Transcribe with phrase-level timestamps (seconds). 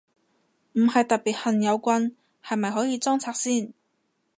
[0.73, 3.71] 唔係特別恨有棍，係咪可以裝拆先？